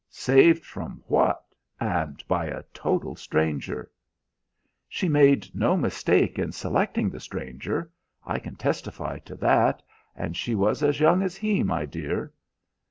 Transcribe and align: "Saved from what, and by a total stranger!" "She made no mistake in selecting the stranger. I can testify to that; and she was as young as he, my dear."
"Saved 0.09 0.65
from 0.65 1.03
what, 1.05 1.43
and 1.79 2.27
by 2.27 2.47
a 2.47 2.63
total 2.73 3.15
stranger!" 3.15 3.91
"She 4.89 5.07
made 5.07 5.49
no 5.53 5.77
mistake 5.77 6.39
in 6.39 6.51
selecting 6.53 7.11
the 7.11 7.19
stranger. 7.19 7.91
I 8.25 8.39
can 8.39 8.55
testify 8.55 9.19
to 9.19 9.35
that; 9.35 9.83
and 10.15 10.35
she 10.35 10.55
was 10.55 10.81
as 10.81 10.99
young 10.99 11.21
as 11.21 11.35
he, 11.35 11.61
my 11.61 11.85
dear." 11.85 12.33